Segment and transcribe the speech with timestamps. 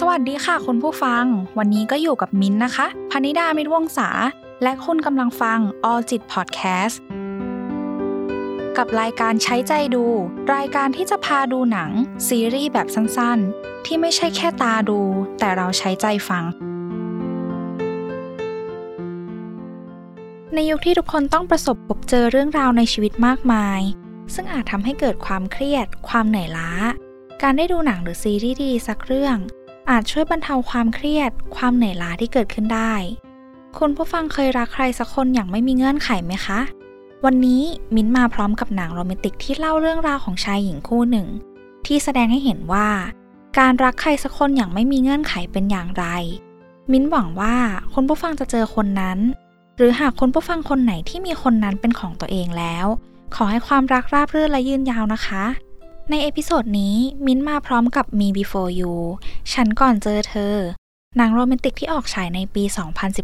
[0.00, 1.24] สวัสดีค่ะคุณผู้ฟัง
[1.58, 4.08] วันนี้ก็อยู่กับมิ้นนะคะพนิดามิตรวงศา
[4.62, 5.58] และคุณกำลังฟัง
[5.90, 6.96] All จิต Podcast
[8.76, 10.04] กับรายการใช้ใจดู
[10.54, 11.90] รายการที่จะพาดูหนัง
[12.28, 15.00] ซีรีส์แบบสั้นๆ ที่ไม่ใช่แค่ตาดู
[15.38, 16.44] แต่เราใช้ใจฟัง
[20.54, 23.80] ในยุคที่ทุกคนต้องประสบพบเจอเรื่องราวในชีวิตมากมาย
[24.34, 26.70] ซึ่งอาจทำให้เกิดความเครียด ความเหนื่อยล้า
[27.42, 29.38] การได้ดูหนังหรือซีรีส์ดีสักเรื่อง
[29.92, 32.94] อาจช่วยบรรเทาความเครียด ความเหนื่อยล้าที่เกิดขึ้นได้
[33.78, 36.60] คุณผู้ฟังเคยรักใครสักคนอย่างไม่มีเงื่อนไขไหมคะ
[37.24, 37.62] วันนี้
[37.94, 41.26] มิ้นมาพร้อมกับหนังโรแมนติกที่เล่าเรื่องราวของชายหญิงคู่หนึ่ง
[41.86, 42.88] ที่แสดงให้เห็นว่า
[43.58, 46.06] การรักใครสักคนอย่างไม่มีเงื่อนไขเป็นอย่างไร
[46.92, 47.56] มิ้นหวังว่า
[47.94, 49.18] คุณผู้ฟังจะเจอคนนั้น
[49.76, 52.86] หรือหากคุณผู้ฟังคนไหนที่มีคนนั้นเป็นของตัวเองแล้ว
[53.34, 55.44] ขอให้ความรักราบรื่นและยืนยาวนะคะ
[56.10, 58.94] ใน episode นี้มิ้นมาพร้อมกับ Me Before You
[59.52, 60.54] ฉันก่อนเจอเธอ
[61.16, 62.64] หนังโรแมนติกที่ออกฉายในปี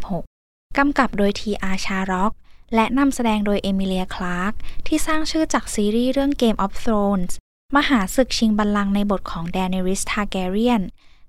[0.09, 2.33] 2016 กำกับโดยเธีย ชาร์ร็อก
[2.75, 4.53] และนำแสดงโดยเอมิเลีย คลาร์ก
[4.87, 7.33] ที่สร้างชื่อจากซีรีส์เรื่อง Game of Thrones
[7.75, 10.81] มหาศึกชิงบัลลังก์ในบทของแดน e ริสทาแกเรียน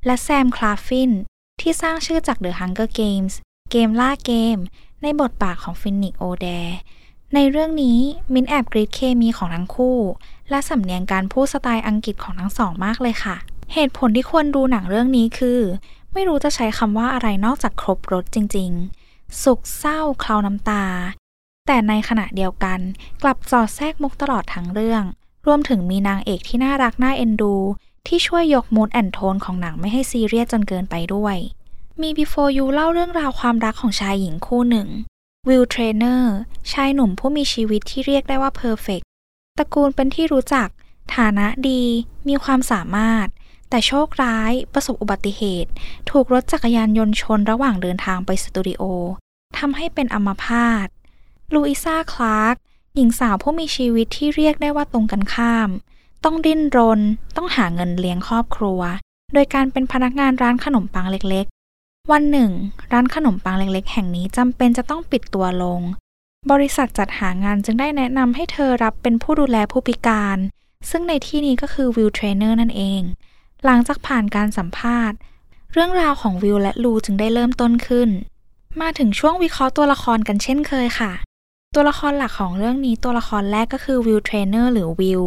[0.06, 1.12] และแซม คลาฟิน
[1.60, 3.34] ที่สร้างชื่อจาก The Hunger Games
[3.70, 4.58] เกมล่าเกม
[5.02, 6.48] ในบทบาทของฟินนิกโอแดร์
[7.34, 7.98] ในเรื่องนี้
[8.34, 9.98] มินแอบกรี๊ดเคมีของทั้งคู่
[10.50, 13.36] และสำเนียงการพูดสไตล์อังกฤษของทั้งสองมากเลยค่ะ
[13.72, 15.60] เหตุผลที่ควรดูหนังเรื่องนี้คือ
[16.12, 18.70] ไม่รู้จะใช้คำว่าอะไรนอกจากครบรสจริง
[19.06, 20.84] ๆ สุขเศร้าเคล้าน้ำตา
[21.66, 22.78] แต่ในขณะเดียวกัน
[23.22, 25.02] กลับสอดแทรกมุกตลอดทั้งเรื่อง
[25.46, 27.54] รวมถึงมีนางเอกที่น่ารักน่าเอ็นดู
[28.06, 31.36] ที่ช่วยยก mood and tone ของหนังไม่ให้ซีเรียสจนเกินไปด้วย
[32.00, 34.88] Me Before You เล่าเรื่องราวความรักของชายหญิงคู่หนึ่ง
[35.50, 36.34] วิลเทรนเนอร์
[36.72, 39.00] ชายหนุ่มผู้มีชีวิตที่เรียกได้ว่า perfect
[39.58, 40.68] ตระกูลเป็นที่รู้จัก
[41.16, 41.82] ฐานะดี
[42.28, 43.26] มีความสามารถ
[43.70, 45.70] แต่โชคร้ายประสบอุบัติเหตุ
[46.10, 48.82] ถูกรถจักรยานยนต์ชนระหว่างเดินทางไปสตูดิโอ
[49.58, 50.86] ทำให้เป็นอัมพาต
[51.52, 52.56] ลูอิซาคลาร์ก
[52.94, 55.68] หญิงสาวผู้มีชีวิตที่เรียกได้ว่าตรงกันข้าม
[56.24, 57.00] ต้องดิ้นรน
[57.36, 58.80] ต้องหาเงินเลี้ยงครอบครัว
[59.34, 61.46] โดยการเป็นพนักงานร้านขนมปังเล็ก
[62.12, 62.50] วันหนึ่ง
[62.92, 65.80] ร้านขนมปังเล็กๆ แห่งนี้จำเป็นจะต้องปิดตัวลง
[66.50, 70.38] บริษัทจัดหางานจึงได้แนะนำให้เธอรับเป็นผู้ดูแลผู้พิการ
[70.90, 73.02] ซึ่งในที่นี้ก็คือวิลเทรนเนอร์นั่นเอง
[73.64, 75.16] หลังจากผ่านการสัมภาษณ์
[75.72, 78.08] เรื่องราวของวิลและลูจึงได้เริ่มต้นขึ้น
[78.80, 81.12] มาถึงช่วงวิเคราะห์ตัวละครกันเช่นเคยค่ะ
[81.74, 85.24] ตัวละครหลักของเรื่องนี้ตัวละครแรกก็คือวิลเทรนเนอร์หรือวิล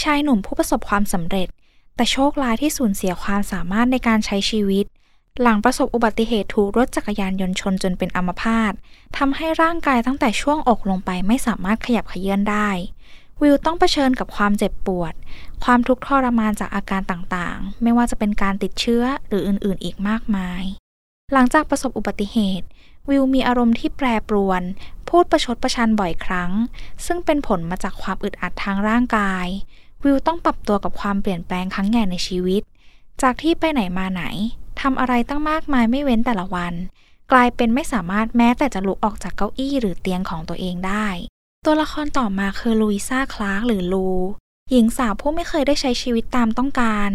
[0.00, 1.48] ชายหนุ่มผู้ประสบความสำเร็จ
[1.96, 4.84] แต่โชคร้ายที่สูญเสียความสามารถในการใช้ชีวิต
[5.42, 8.72] หลังประสบอุบัติเหตุถูกรถจักรยานยนต์ชนจนเป็นอัมพาต
[9.16, 12.68] ทำให้ร่างกายตั้งแต่ช่วงอกลงไปไม่สามารถขยับเขยื้อนได้
[13.42, 15.14] วิวต้องเผชิญกับความเจ็บปวด
[15.64, 20.62] ความทุกข์ทรมานจากอาการต่างๆ ไม่ว่าจะเป็นการติดเชื้อหรืออื่นๆ อีกมากมาย
[21.32, 22.66] หลังจากประสบอุบัติเหตุ
[23.10, 24.62] วิวมีอารมณ์ที่แปรปรวน
[25.08, 26.50] พูดประชดประชันบ่อยครั้ง
[27.06, 29.46] ซึ่งเป็นผลมาจากความอึดอัดทางร่างกาย
[30.04, 32.62] วิวต้องปรับตัวกับความเปลี่ยนแปลงครั้งใหญ่ในชีวิต
[33.22, 34.24] จากที่ไปไหนมาไหน
[34.84, 36.74] ทำอะไรตั้งมากมายไม่เว้นแต่ละวัน
[37.32, 41.06] กลายเป็นไม่สามารถแม้แต่จะลุกออกจากเก้าอี้หรือเตียงของตัวเองได้
[41.64, 44.08] ตัวละครต่อมาคือลุยซาคลาร์กหรือลู
[44.70, 47.10] หญิงสาวผู้ไม่เคยได้ใช้ชีวิตตามต้องการ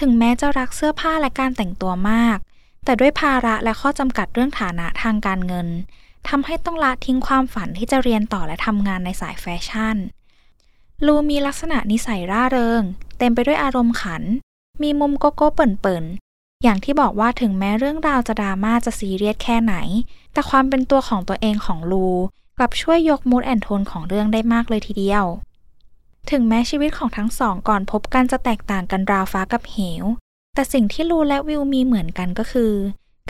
[0.00, 2.38] ถึงแม้จะรักเสื้อผ้าและการแต่งตัวมาก
[2.84, 5.68] แต่ด้วยภาระและข้อจำกัดเรื่องฐานะทางการเงิน
[6.28, 9.96] ทำให้ต้องละทิ้งความฝันที่จะเรียนต่อและทำงานในสายแฟชั่น
[11.06, 12.82] ลูมีลักษณะนิสัยร่าเริง
[13.18, 14.22] เต็มไปด้วยอารมณ์ขัน
[14.82, 16.04] มีมุมโก๊ะๆ เปิ่นๆ
[16.62, 19.74] อย่างที่บอกว่าถึงแม้เรื่องราวจะดราม่าจะซีเรียสแค่ไหน
[20.32, 22.08] แต่ความเป็นตัวของตัวเองของลู
[22.58, 25.24] กลับช่วยยก mood and tone ของเรื่องได้มากเลยทีเดียว
[26.30, 30.04] ถึงแม้ชีวิตของทั้งสองก่อนพบกันจะแตกต่างกันราวฟ้ากับเหว
[30.54, 32.72] แต่สิ่งที่ลูและวิวมีเหมือนกันก็คือ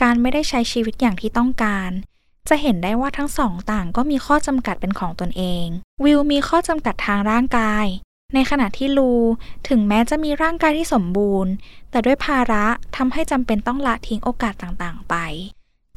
[0.03, 1.91] การไม่ได้ใช้ชีวิตอย่างที่ต้องการ
[2.49, 5.67] จะเห็นได้ว่าทั้งสองต่างก็มีข้อจำกัดเป็นของตนเอง
[6.05, 7.87] วิวมีข้อจำกัดทางร่างกาย
[8.35, 9.13] ในขณะที่ลู
[9.69, 11.53] ถึงแม้จะมีร่างกายที่สมบูรณ์
[11.91, 12.65] แต่ด้วยภาระ
[12.97, 15.15] ทำให้จำเป็นต้องละทิ้งโอกาสต่างๆ ไป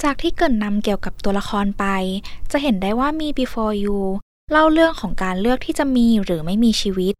[0.03, 1.85] จากที่เกินนำเกี่ยวกับตัวละครไป
[2.51, 3.99] จะเห็นได้ว่ามี before you
[4.51, 7.13] เล่าเรื่องของการเลือกที่จะมีหรือไม่มีชีวิต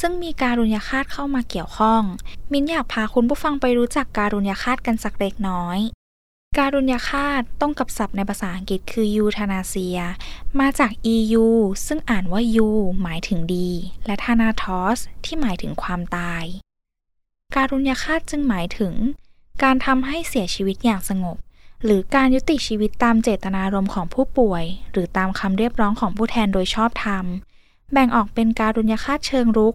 [0.00, 2.02] ซึ่งมีการุญยฆาตเข้ามาเกี่ยวข้อง
[2.52, 5.78] มินอยากพาคุณผู้ฟังไปรู้จักการุญยฆาตกันสักเล็กน้อย
[6.60, 9.98] การุญยฆาตต้องกับศัพท์ในภาษาอังกฤษคือยูทานาเซีย
[10.60, 11.46] มาจาก EU
[11.86, 12.68] ซึ่งอ่านว่ายู
[13.02, 13.70] หมายถึงดี
[14.06, 16.44] และทานาทอส ที่หมายถึงความตาย
[17.54, 18.94] การุญยฆาตจึงหมายถึง
[19.62, 21.36] การทำให้เสียชีวิตอย่างสงบ
[21.84, 27.24] หรือการยุติชีวิตตามเจตนารมณ์ของผู้ป่วย หรือตามคำเรียกร้องของผู้แทนโดยชอบธรรม
[27.92, 29.74] แบ่งออกเป็นการุญยฆาตเชิงรุก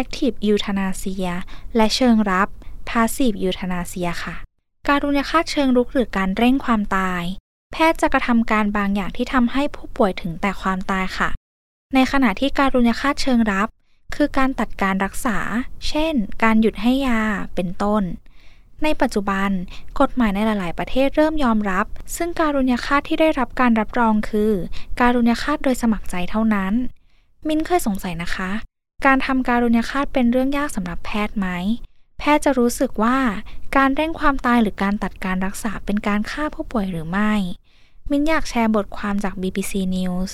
[0.00, 1.32] active euthanasia
[1.76, 2.48] และเชิงรับ
[2.88, 4.47] passive euthanasia ค่ะ
[4.88, 7.22] การุญยฆาตเชิงรุกหรือการเร่งความตาย
[7.72, 11.28] แพทย์จะกระทำการบางอย่างที่ทำให้ผู้ป่วยถึงแต่ความตายค่ะ
[11.94, 13.68] ในขณะที่การุญยฆาตเชิงรับ
[14.14, 15.38] คือการตัดการรักษา
[15.88, 17.20] เช่น การหยุดให้ยา
[17.54, 18.02] เป็นต้น
[18.82, 19.50] ในปัจจุบัน
[20.00, 21.86] กฎหมายในหลาย ๆ ประเทศเริ่มยอมรับ
[22.16, 24.52] ซึ่งการุญยฆาตที่ได้รับการรับรองคือ
[25.00, 26.72] การุญยฆาตโดยสมัครใจเท่านั้น
[27.48, 28.50] มิ้นเคยสงสัยนะคะ
[29.06, 31.48] การทำการุญยฆาตเป็นเรื่องยากสำหรับแพทย์ไหม
[32.18, 33.18] แพทย์จะรู้สึกว่า
[33.76, 37.32] การเร่งความตายหรือการตัดการรักษาเป็นการฆ่าผู้ป่วยหรือไม่
[38.10, 40.30] มินอยากแชร์บทความจาก BBC News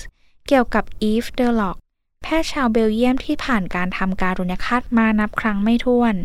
[0.47, 1.77] เกี่ยวกับอีฟเดอร์ล็อก
[2.21, 6.15] แพทย์ชาวเบลเยียมที่ผ่านการทำการุญยฆาตมานับครั้งไม่ถ้วน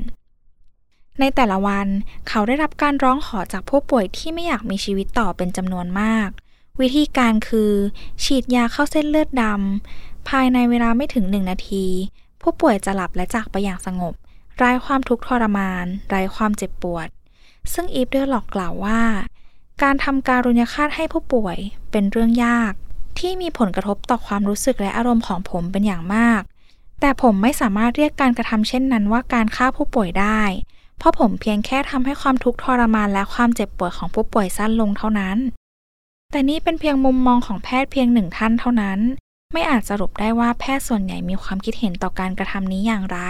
[1.21, 1.87] ในแต่ละวัน
[2.29, 6.29] เขาได้รับการร้องขอจากผู้ป่วยที่ไม่อยากมีชีวิตต่อเป็นจำนวนมาก
[6.81, 7.73] วิธีการคือ
[8.25, 11.87] ฉีดยาเข้าเส้นเลือดดำภายในเวลาไม่ถึงหนึ่งนาที
[12.43, 14.15] ผู้ป่วยจะหลับและจากไปอย่างสงบ
[14.57, 17.09] ไร้ความทุกข์ทรมาน ไร้ความเจ็บปวด
[17.73, 19.03] ซึ่งอีฟเดอร์หลอกกล่าวว่า
[19.83, 21.57] การทำการุญยฆาตให้ผู้ป่วย
[21.91, 22.73] เป็นเรื่องยาก
[23.19, 26.43] ที่มีผลกระทบต่อความรู้สึกและอารมณ์ของผมเป็นอย่างมาก
[27.01, 30.43] แต่ผมไม่สามารถเรียกการกระทำเช่นนั้นว่าการฆ่าผู้ป่วยได้
[30.99, 35.39] เพราะผมเพียงแค่ทำให้ความทุกข์ทรมานและความเจ็บปวดของผู้ป่วยสั้นลงเท่านั้น
[36.31, 38.99] แต่นี่เป็นเพียงมุมมองของแพทย์เพียงหนึ่งท่านเท่านั้น
[39.53, 43.21] ไม่อาจสรุปได้ว่าแพทย์ส่วนใหญ่มีความคิดเห็นต่อการกระทำนี้อย่างไร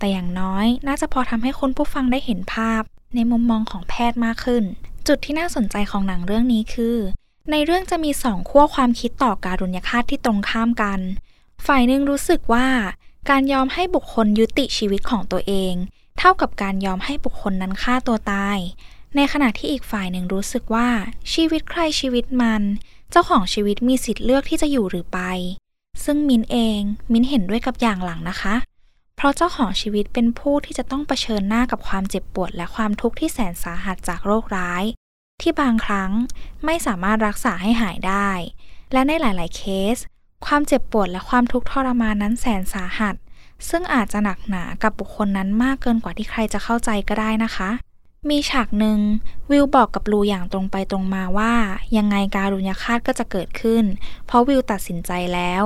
[0.00, 2.82] แต่อย่างน้อยน่าจะพอทำให้คุณผู้ฟังได้เห็นภาพ
[3.14, 4.64] ในมุมมองของแพทย์มากขึ้น
[5.06, 6.96] จุดที่น่าสนใจของหนังเรื่องนี้คือ
[7.50, 11.00] ในเรื่องจะมีสองขั้วความคิดต่อการุญยฆาตที่ตรงข้ามกัน
[11.66, 12.68] ฝ่ายหนึ่งรู้สึกว่า
[13.30, 15.74] การยอมให้บุคคลยุติชีวิตของตัวเอง
[16.18, 18.58] เท่ากับการยอมให้บุคคลนั้นฆ่าตัวตาย
[19.16, 20.88] ในขณะที่อีกฝ่ายหนึ่งรู้สึกว่า
[21.32, 22.62] ชีวิตใครชีวิตมัน
[23.10, 25.20] เจ้าของชีวิตมีสิทธิ์เลือกที่จะอยู่หรือไป
[26.04, 26.80] ซึ่งมินเอง
[27.12, 28.54] มินเห็นด้วยกับอย่างหลังนะคะ
[29.20, 34.84] เพราะเจ้าของชีวิตเป็นผู้ที่จะต้องเผชิญหน้ากับความเจ็บปวด และความทุกข์ที่แสนสาหัสจากโรคร้าย
[35.42, 36.10] ที่บางครั้ง
[36.64, 38.28] ไม่สามารถรักษาให้หายได้
[38.92, 39.62] และในหลาย ๆ เค
[39.94, 39.96] ส
[40.46, 43.14] ความเจ็บปวดและความทุกข์ทรมานนั้นแสนสาหัส
[43.68, 47.70] ซึ่งอาจจะหนักหนากับบุคคลนั้นมากเกินกว่าที่ใครจะเข้าใจก็ได้นะคะ
[48.30, 48.98] มีฉากหนึ่ง
[49.50, 51.52] วิวบอกกับลูอย่างตรงไปตรงมาว่า
[51.96, 53.84] ยังไงการุญยฆาตก็จะเกิดขึ้น
[54.26, 55.62] เพราะวิวตัดสินใจแล้ว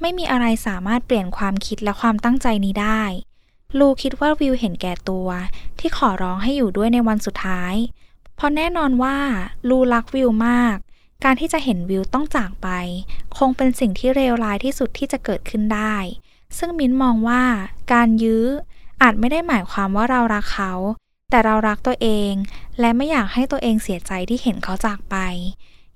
[0.00, 3.02] ไม่มีอะไรสามารถเปลี่ยนความคิดและความตั้งใจนี้ได้
[3.78, 5.28] ลูคิดว่าวิวเห็นแก่ตัว
[5.78, 7.74] ที่ขอร้องให้อยู่ด้วยในวันสุดท้าย
[8.36, 9.16] เพราะแน่นอนว่า
[9.68, 10.76] ลูรักวิวมาก
[11.24, 12.68] การที่จะเห็นวิวต้องจากไป
[13.36, 15.94] คงเป็นสิ่งที่เลวร้ายที่สุดที่จะเกิดขึ้นได้
[16.58, 17.42] ซึ่งมิ้นมองว่า
[17.92, 18.44] การยื้อ
[19.02, 20.72] อาจไม่ได้หมายความว่าเรารักเขา
[21.30, 22.32] แต่เรารักตัวเอง
[22.80, 25.16] และไม่อยากให้ตัวเองเสียใจที่เห็นเขาจากไป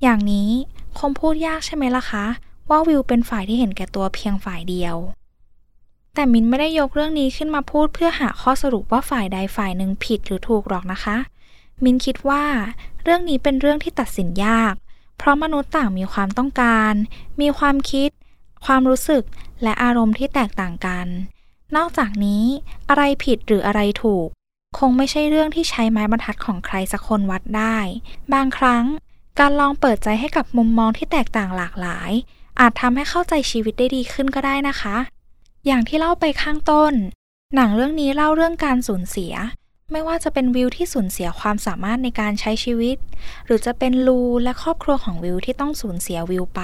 [0.03, 0.51] อย่างนี้
[0.99, 2.27] คงพูดยากใช่ไหมล่ะคะ
[2.71, 4.97] ว่าวิวเป็นฝ่ายที่เห็นแก่ตัวเพียงฝ่ายเดียว
[6.15, 11.17] แต่มินไม่ได้ยกเรื่องนี้ขึ้นมาพูดเพื่อหาข้อสรุปว่าฝ่ายใดฝ่ายหนึ่งผิดหรือถูกหรอกนะคะ
[11.85, 12.45] มินคิดว่า
[13.03, 14.75] เรื่องนี้เป็นเรื่องที่ตัดสินยาก
[15.19, 16.93] เพราะมนุษย์ต่างมีความต้องการ
[17.41, 18.11] มีความคิด
[18.65, 19.25] ความรู้สึก
[19.63, 21.07] และอารมณ์ที่แตกต่างกัน
[21.77, 22.45] นอกจากนี้
[22.89, 24.29] อะไรผิดหรืออะไรถูก
[24.79, 27.77] คงไม่ใช่เรื่องที่ใช้ไม้บรรทัดของใครสักคนวัดได้
[28.33, 28.85] บางครั้ง
[29.39, 32.11] การลองเปิดใจให้กับมุมมองที่แตกต่างหลากหลาย
[32.61, 34.97] อาจทำให้เข้าใจชีวิตได้ดีขึ้นก็ได้นะคะ
[35.67, 36.93] อย่างที่เล่าไปข้างต้น
[37.55, 39.35] หนังเรื่องนี้เล่าเรื่องการสูญเสีย
[39.93, 42.97] ไม่ว่าจะเป็นวิวที่สูญเสียความสามารถในการใช้ชีวิต
[43.47, 46.63] หรือจะเป็นลูและครอบครัวของวิวที่ต้องสูญเสียวิวไป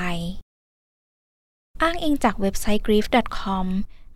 [1.83, 3.67] อ้างอิงจากเว็บไซต์ grief.com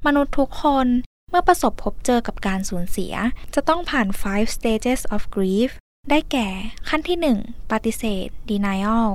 [0.06, 0.86] มนุษย์ทุกคน
[1.30, 3.14] เมื่อประสบพบเจอกับการสูญเสีย
[3.54, 5.70] จะต้องผ่าน five stages of grief
[6.10, 6.48] ได้แก่
[6.88, 9.08] ขั้นที่ 1 ปฏิเสธ denial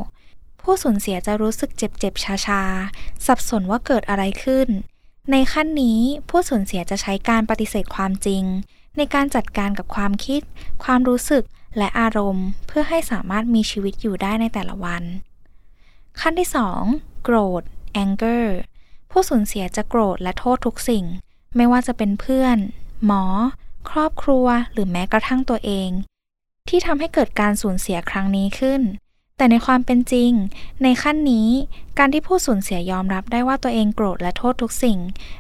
[0.64, 2.62] ผู้สูญเสียจะรู้สึกเจ็บเจ็บชาชา
[3.26, 4.68] สับสนว่าเกิดอะไรขึ้น
[5.32, 8.44] ในขั้นนี้ผู้สูญเสียจะใช้การปฏิเสธความจริง
[8.98, 10.42] ในการจัดการกับความคิด
[10.84, 11.44] ความรู้สึก
[11.78, 15.04] และอารมณ์ เพื่อให้สามารถมีชีวิตอยู่ได้ในแต่ละวัน
[16.20, 16.50] ขั้นที่
[16.88, 17.24] 2.
[17.24, 17.64] โกรธ
[18.04, 18.46] anger
[19.12, 21.06] ผู้สูญเสียจะโกรธและโทษทุกสิ่ง
[21.56, 22.58] ไม่ว่าจะเป็นเพื่อน
[23.06, 23.24] หมอ
[23.90, 25.90] ครอบครัว หรือแม้กระทั่งตัวเอง
[26.70, 28.82] ที่ทำให้เกิดการสูญเสียครั้งนี้ขึ้น
[29.38, 30.32] แต่ในความเป็นจริง
[30.84, 31.50] ในขั้นนี้
[31.98, 35.00] การที่ผู้สูญเสียยอมรับได้ว่าตัวเองโกรธและโทษทุกสิ่ง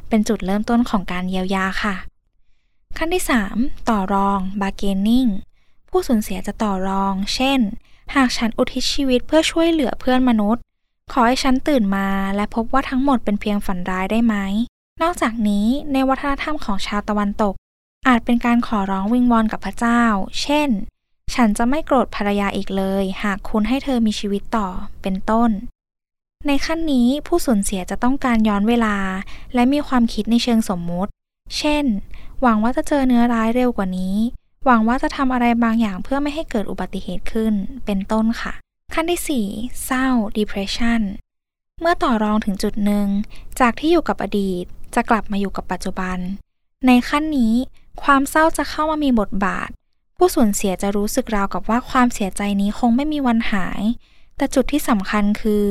[0.09, 1.95] เป็นจุดเริ่มต้นของการเยียวยาค่ะ
[2.97, 3.23] ขั้นที่
[3.55, 5.29] 3 ต่อรอง bargaining
[5.89, 7.59] ผู้สูญเสียจะต่อรอง เช่น
[8.15, 10.62] หากฉันอุทิศชีวิตเพื่อช่วยเหลือเพื่อนมนุษย์
[11.12, 14.35] ขอให้ฉันตื่นมาและพบว่าทั้งหมดเป็นเพียงฝันร้ายได้ไหม
[15.01, 17.53] นอกจากนี้ในวัฒนธรรมของชาวตะวันตก
[18.07, 20.03] อาจเป็นการขอร้องวิงวอนกับพระเจ้า
[20.41, 20.69] เช่น
[21.34, 24.68] ฉันจะไม่โกรธภรรยาอีกเลย หากคุณให้เธอมีชีวิตต่อ
[25.01, 25.50] เป็นต้น
[26.48, 28.96] ในขั้นนี้ผู้สูญเสียจะต้องการย้อนเวลา
[29.53, 31.12] และมีความคิดในเชิงสมมุติ
[31.58, 31.86] เช่น
[32.42, 34.15] หวังว่าจะเจอเนื้อร้ายเร็วกว่านี้
[34.65, 37.53] หวังว่าจะทำอะไรบางอย่างเพื่อไม่ให้เกิดอุบัติเหตุขึ้น
[37.86, 38.53] เป็นต้นค่ะ
[38.94, 41.01] ขั้นที่ 4 เศร้า depression
[41.82, 43.08] เมื่อต่อรองถึงจุดหนึ่ง
[43.60, 44.63] จากที่อยู่กับอดีต
[44.96, 46.18] จะกลับมาอยู่กับปัจจุบัน
[46.88, 47.53] ในขั้นนี้
[48.03, 49.70] ความเศร้าจะเข้ามามีบทบาท
[50.25, 53.82] ผู้สูญเสียจะรู้สึกราวกับว่าความเสียใจนี้คงไม่มีวันหาย
[54.38, 55.65] แต่จุดที่สำคัญคือ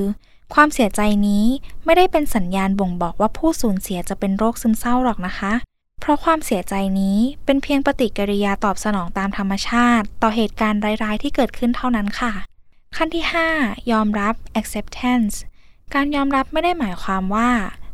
[0.54, 1.44] ความเสียใจนี้
[1.84, 5.52] ไม่ได้เป็นสัญญาณบ่งบอกว่าผู้สูญเสียจะเป็นโรคซึมเศร้าหรอกนะคะ
[6.00, 12.32] เพราะความเสียใจนี้เป็นเพียงปฏิกิริยาตอบสนองตามธรรมชาติ ต่อเหตุการณ์ร้ายๆ ที่เกิดขึ้นเท่านั้นค่ะ
[12.96, 13.24] ขั้นที่
[13.56, 15.34] 5 ยอมรับ acceptance
[15.94, 17.50] การยอมรับไม่ได้หมายความว่า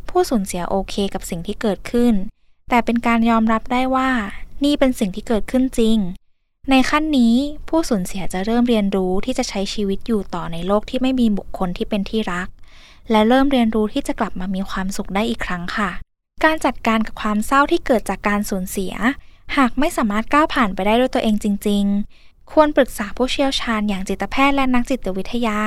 [0.08, 2.14] ผู้สูญเสียโอเคกับสิ่งที่เกิดขึ้น
[2.68, 4.10] แต่เป็นการยอมรับได้ว่า
[4.64, 5.98] นี่เป็นสิ่งที่เกิดขึ้นจริง
[6.70, 7.34] ในขั้นนี้
[7.68, 12.48] ผู้สูญเสียจะเริ่มเรียนรู้ที่จะใช้ชีวิตอยู่ต่อในโลกที่ไม่มีบุคคลที่เป็นที่รัก
[13.10, 15.90] และเริ่มเรียนรู้ที่จะกลับมามีความสุขได้อีกครั้งค่ะ
[16.44, 18.94] การจัดการกับความเศร้าที่เกิดจากการสูญเสีย
[19.56, 21.84] หากไม่สามารถก้าวผ่านไปได้ด้วยตัวเองจริง
[22.18, 25.60] ๆ ควรปรึกษาผู้เชี่ยวชาญอย่างจิตแพทย์และนักจิตวิทยา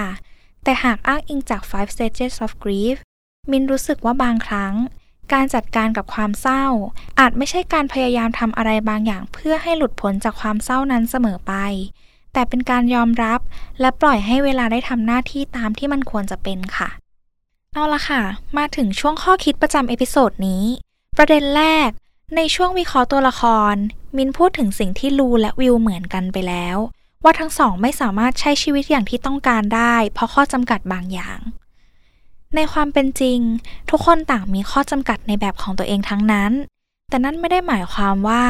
[0.63, 2.97] แต่หากอ้างอิงจาก five stages of grief
[3.51, 4.73] มินรู้สึกว่าบางครั้ง
[5.33, 6.65] การจัดการกับความเศร้า
[7.19, 11.53] อาจไม่ใช่การพยายามทำอะไรบางอย่างเพื่อให้หลุดพ้นจากความเศร้านั้นเสมอไป
[12.33, 13.39] แต่เป็นการยอมรับ
[13.79, 16.89] และปล่อยให้เวลาได้ทำหน้าที่ตามที่มันควรจะเป็นค่ะ
[17.73, 18.21] เอาละค่ะ
[18.57, 20.63] มาถึงช่วงข้อคิดประจำ episode นี้
[21.17, 21.89] ประเด็นแรก
[22.35, 23.75] ในช่วงวิเคราะห์ตัวละคร
[24.17, 26.77] มินพูดถึงสิ่งที่ลูและวิลเหมือนกันไปแล้ว
[27.23, 31.39] ว่าทั้งสองไม่สามารถใช้ชีวิตอย่างที่ต้องการได้ เพราะข้อจำกัดบางอย่าง
[32.55, 33.39] ในความเป็นจริง
[33.89, 36.51] ทุกคนต่างมีข้อจำกัดในแบบของตัวเองทั้งนั้น
[37.09, 38.43] แต่นั่นไม่ได้หมายความว่า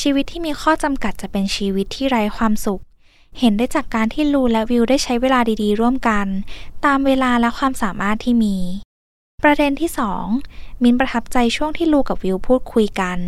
[0.00, 2.82] ชีวิตที่มีข้อจำกัดจะเป็นชีวิตที่ไร้ความสุข
[3.38, 6.26] เห็นได้จากการที่ลูและวิวได้ใช้เวลาดีๆ ร่วมกัน
[6.84, 8.56] ตามเวลาและความสามารถที่มี
[9.42, 10.24] ประเด็นที่สอง
[10.82, 13.18] มินประทับใจช่วงที่ลูกับวิวพูดคุยกัน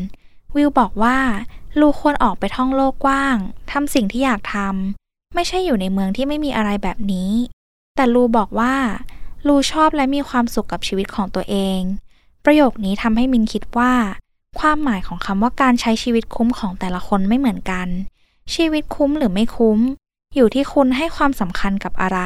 [0.57, 1.19] วิวบอกว่า
[1.81, 3.37] ลูควรออกไปท่องโลกกว้าง
[3.71, 7.31] ทำสิ่งที่อยากทำไม่ใช่อยู่ในเมืองที่ไม่มีอะไรแบบนี้
[7.97, 8.75] แต่ลูบอกว่า
[9.47, 11.81] ลูชอบและมีความสุขกับชีวิตของตัวเอง
[12.45, 13.95] ประโยคนี้ทำให้มินคิดว่า
[14.61, 17.89] ความหมายของคำว่าการใช้ชีวิตคุ้มของแต่ละคนไม่เหมือนกัน
[18.55, 19.79] ชีวิตคุ้มหรือไม่คุ้ม
[20.35, 22.21] อยู่ที่คุณให้ความสำคัญกับอะไร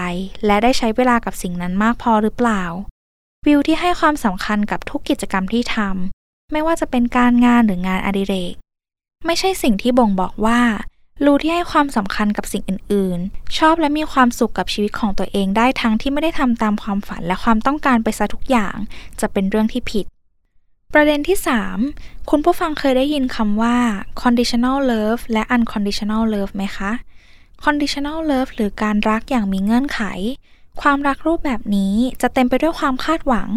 [0.47, 2.63] และได้ใช้เวลากับสิ่งนั้นมากพอหรือเปล่า
[3.47, 8.55] วิวที่ให้ความสำคัญกับทุกกิจกรรมที่ทำไม่ว่าจะเป็นการงานหรืองานอดิเรก
[9.27, 10.61] ไม่ใช่สิ่งที่บ่งบอกว่า
[11.25, 18.77] รู้ที่ให้ความสำคัญกับสิ่งอื่น ๆ ชอบและมีความสุขกับชีวิตของตัวเองได้ทั้งที่ไม่ได้ทำตามความฝันและความต้องการไปซะทุกอย่าง
[19.21, 20.07] จะเป็นเรื่องที่ผิด
[20.95, 21.39] ประเด็นที่
[21.83, 23.77] 3 คุณผู้ฟังเคยได้ยินคำว่า
[24.23, 26.93] conditional love และ unconditional love ไหมคะ
[27.65, 30.01] conditional love หรือการรักอย่างมีเงื่อนไข
[30.81, 33.49] ความรักรูปแบบนี้จะเต็มไปด้วยความคาดหวัง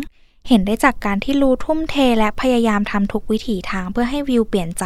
[0.47, 4.85] เห็นได้จากการที่รู้ทุ่มเทและพยายามทำทุกวิถีทางเพื่อให้วิวเปลี่ยนใจ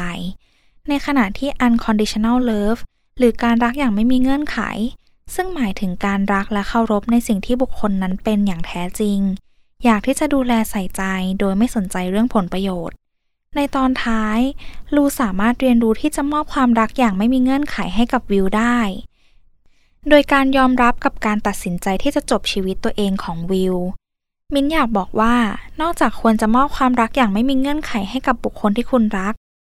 [0.90, 2.80] ในขณะที่ unconditional love
[3.18, 4.58] หรือการรักอย่างไม่มีเงื่อนไข
[5.36, 9.20] ซึ่งหมายถึงการรักและเคารพในสิ่งที่บุคคลนั้นเป็นอย่างแท้จริง
[9.86, 11.02] อยากที่จะดูแลใส่ใจ
[11.40, 12.96] โดยไม่สนใจเรื่องผลประโยชน์
[13.56, 14.40] ในตอนท้าย
[14.96, 18.78] ลูสามารถเรียนรู้ที่จะมอบความรักอย่างไม่มีเงื่อนไขให้กับวิวได้
[20.10, 23.76] โดยการยอมรับกับการตัดสินใจที่จะจบชีวิตตัวเองของวิว
[24.54, 25.36] มินอยากบอกว่า
[25.82, 29.34] นอกจากควรจะมอบความรักอย่างไม่มีเงื่อนไขให้กับบุคคลที่คุณรัก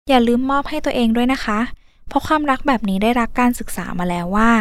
[0.09, 1.59] อย่าลืมมอบให้ตัวเองด้วยนะคะ
[2.07, 4.51] เพราะความรักแบบนี้ได้รับการศึกษามาแล้วว่า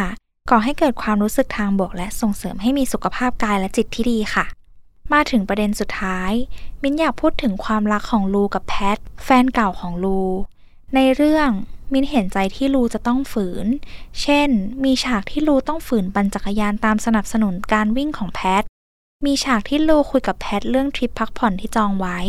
[0.49, 4.45] ก่อให้เกิดความรู้สึกทางบวกและส่งเสริมให้มีสุขภาพกายและจิตที่ดีค่ะ
[5.13, 6.31] มาถึงประเด็นสุดท้าย
[6.81, 10.19] มินอยากพูดถึงความรักของลูกับแพท แฟนเก่าของลู
[10.95, 11.49] ในเรื่อง
[11.93, 13.65] มินเห็นใจที่ลูจะต้องฝืน
[14.21, 14.49] เช่น
[14.83, 18.63] มีฉากที่ลูต้องฝืนปั่นจักรยานตามสนับสนุนการวิ่งของแพท
[19.25, 22.19] มีฉากที่ลูคุยกับแพทเรื่องทริปพักผ่อนที่จองไว้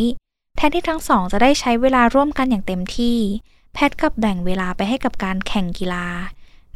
[0.57, 3.19] แทนที่ทั้งสองจะได้ใช้เวลาร่วมกันอย่างเต็มที่
[3.75, 6.07] แพทกับแบ่งเวลาไปให้กับการแข่งกีฬา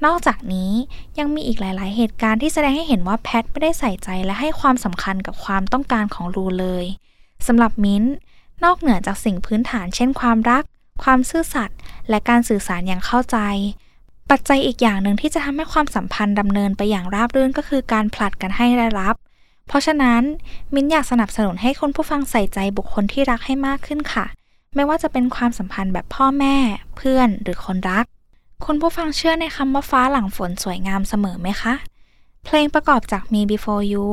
[0.04, 0.72] นอกจากนี้
[1.18, 6.84] ยังมีอีกหลาย ๆ เหตุการณ์ที่แสดงให้เห็นว่าแพทไม่ได้ใส่ใจและให้ความสำคัญกับความต้องการของลูเลย
[7.46, 8.04] สำหรับมิ้น
[8.64, 10.62] นอกเหนือจากสิ่งพื้นฐานเช่นความรัก
[11.02, 11.78] ความซื่อสัตย์
[12.08, 13.38] และการสื่อสารอย่างเข้าใจ
[14.30, 19.14] ปัจจัยอีกอย่างหนึ่งที่จะทำให้ความสัมพันธ์ดำเนินไปอย่างราบรื่นก็คือการผลัดกันให้และรับ
[19.66, 20.22] เพราะฉะนั้น
[20.74, 24.26] มิ้นอยากสนับสนุนให้คุณผู้ฟังใส่ใจบุคคลที่รักให้มากขึ้นค่ะ
[24.74, 26.56] ไม่ว่าจะเป็นความสัมพันธ์แบบพ่อแม่
[26.96, 28.04] เพื่อนหรือคนรัก
[28.64, 31.74] คุณผู้ฟังเชื่อในคำว่าฟ้าหลังฝนสวยงามเสมอไหมคะ
[32.44, 34.06] เพลงประกอบจาก Me Before You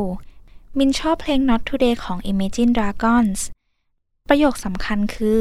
[0.78, 3.40] มินชอบเพลง Not Today ของ Imagine Dragons
[4.30, 5.40] ประโยคสำคัญคือ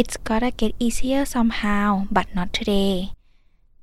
[0.00, 2.94] It's gotta get easier somehow but not today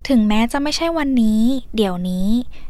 [0.07, 1.41] ถึงแม้จะไม่ใช่วันนี้
[1.75, 2.27] เดี๋ยวนี้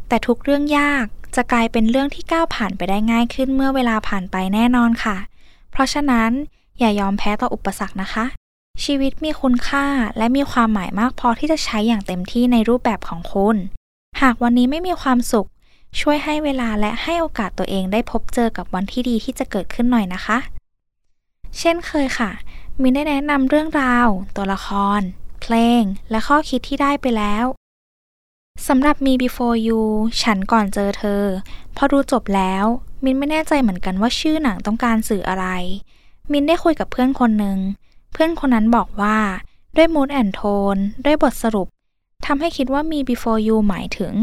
[0.08, 5.18] แต่ทุกเรื่องยากจะกลายเป็นเรื่องที่ก้าวผ่านไปได้ง่ายขึ้นเมื่อเวลาผ่านไปแน่นอนค่ะ
[5.72, 6.32] เพราะฉะนั้น
[6.80, 8.25] อย่ายอมแพ้ต่ออุปสรรคนะคะ
[8.84, 9.86] ชีวิตมีคุณค่า
[10.18, 13.56] และมีความหมายมากพอที่จะใช้อย่างเต็มที่ในรูปแบบของคุณ
[14.22, 15.48] หากวันนี้ไม่มีความสุข
[16.00, 20.38] ช่วยให้เวลาและให้โอกาสตัวเองได้พบเจอกับวันที่ดีที่จะเกิดขึ้นหน่อยนะคะ
[21.60, 22.32] เช่นเคยค่ะ
[22.82, 24.68] มินได้แนะนำเรื่องราว ตัวละค
[25.00, 25.01] ร
[25.47, 27.45] เพลง และข้อคิดที่ได้ไปแล้ว
[28.67, 29.81] สำหรับ Me Before You
[30.21, 31.23] ฉันก่อนเจอเธอ
[31.75, 32.65] พอดูจบแล้ว
[33.03, 35.45] มินไม่แน่ใจเหมือนกันว่าชื่อหนังต้องการสื่ออะไร
[36.31, 37.57] มินได้คุยกับเพื่อนคนหนึ่ง
[38.13, 39.17] เพื่อนคนนั้นบอกว่า
[39.75, 41.67] ด้วย mood and tone ด้วยบทสรุป
[42.25, 44.13] ทำให้คิดว่า Me Before You หมายถึง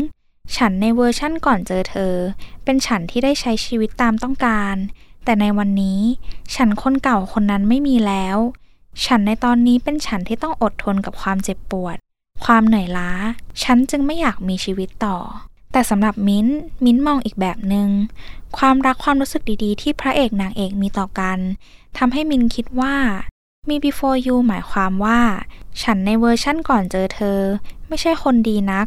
[0.56, 2.14] ฉันในเวอร์ชั่นก่อนเจอเธอ
[2.64, 4.76] เป็นฉันที่ได้ใช้ชีวิตตามต้องการ
[5.24, 6.00] แต่ในวันนี้
[6.54, 8.38] ฉันคนเก่าคนนั้นไม่มีแล้ว
[9.04, 11.96] ฉันในตอนนี้เป็นฉันที่ต้องอดทนกับความเจ็บปวด
[12.44, 13.10] ความเหนื่อยล้า
[13.62, 15.18] ฉันจึงไม่อยากมีชีวิตต่อ
[15.72, 16.46] แต่สำหรับมิ้น
[16.84, 17.88] มิ้นมองอีกแบบหนึ่ง
[18.58, 21.38] ความรักความรู้สึกดีๆ ที่พระเอกนางเอกมีต่อกัน
[21.98, 22.94] ทำให้มิ้นคิดว่า
[23.68, 25.20] Me Before You หมายความว่า
[25.82, 27.38] ฉันในเวอร์ชั่นก่อนเจอเธอ
[27.88, 28.86] ไม่ใช่คนดีนัก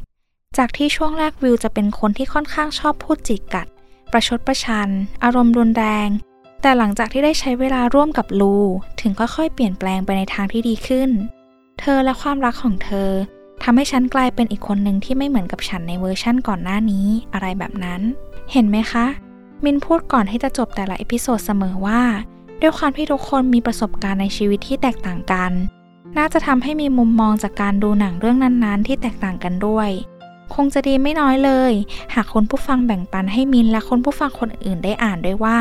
[0.57, 3.67] จากที่ช่วงแรกวิลจะเป็นคนที่ค่อนข้างชอบพูดจิกกัด
[4.11, 4.89] ประชดประชัน
[5.23, 6.09] อารมณ์รุนแรง
[6.65, 8.55] แต่หลังจากที่ได้ใช้เวลาร่วมกับลู
[9.01, 11.09] ถึงค่อยๆ เปลี่ยนแปลงไปในทางที่ดีขึ้น
[11.79, 13.09] เธอและความรักของเธอ
[13.63, 18.01] ทำให้ฉันกลายเป็นอีกคนหนึ่งที่ไม่เหมือนกับฉันในเวอร์ชั่นก่อนหน้านี้อะไรแบบนั้น
[18.51, 19.05] เห็นไหมคะ
[19.63, 22.01] มินพูดก่อนที่จะจบแต่ละ episode เสมอว่า
[22.61, 25.51] ด้วยความที่ทุกคนมีประสบการณ์ในชีวิตที่แตกต่างกัน
[26.17, 29.89] น่าจะทำให้มีมุมมองจากการดูหนังเรื่องนั้นๆ ที่แตกต่างกันด้วย
[30.55, 31.71] คงจะดีไม่น้อยเลย
[32.13, 35.59] หากคนผู้ฟังแบ่งปันให้มินและคนผู้ฟังคนอื่นได้อ่านด้วยว่า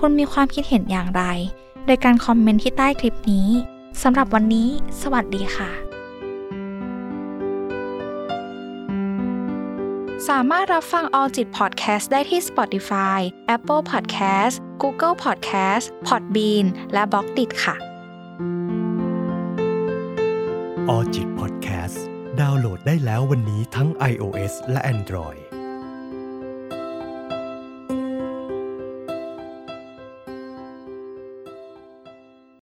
[0.00, 1.22] คุณมีความคิดเห็นอย่างไร
[1.86, 3.48] โดยการคอมเมนต์ที่ใต้คลิปนี้
[4.02, 4.68] สำหรับวันนี้
[5.02, 5.70] สวัสดีค่ะ
[10.28, 13.18] สามารถรับฟัง All จิต Podcast ได้ที่ Spotify,
[13.56, 17.76] Apple Podcast, Google Podcast, Podbean และ b ล็อกดิค่ะ
[20.94, 21.98] All จิต Podcast
[22.40, 25.47] ดาวน์โหลดได้แล้ววันนี้ทั้ง iOS และ Android